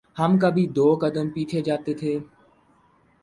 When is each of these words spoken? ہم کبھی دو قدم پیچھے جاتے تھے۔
ہم 0.17 0.31
کبھی 0.39 0.65
دو 0.67 0.87
قدم 1.01 1.29
پیچھے 1.29 1.61
جاتے 1.61 1.93
تھے۔ 1.93 2.13